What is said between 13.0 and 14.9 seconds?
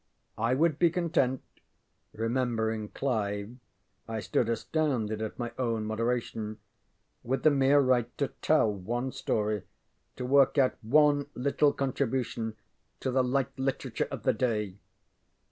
the light literature of the day.